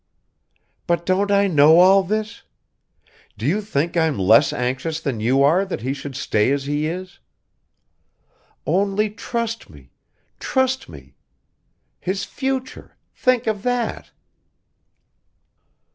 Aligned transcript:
"But 0.87 1.05
don't 1.05 1.29
I 1.29 1.45
know 1.45 1.77
all 1.79 2.01
this? 2.01 2.41
Do 3.37 3.45
you 3.45 3.61
think 3.61 3.95
I'm 3.95 4.17
less 4.17 4.51
anxious 4.51 4.99
than 4.99 5.19
you 5.19 5.43
are 5.43 5.63
that 5.63 5.81
he 5.83 5.93
should 5.93 6.15
stay 6.15 6.51
as 6.51 6.65
he 6.65 6.87
is? 6.87 7.19
Only 8.65 9.11
trust 9.11 9.69
me... 9.69 9.91
trust 10.39 10.89
me! 10.89 11.13
His 11.99 12.23
future... 12.23 12.97
think 13.13 13.45
of 13.45 13.61
that...." 13.61 14.09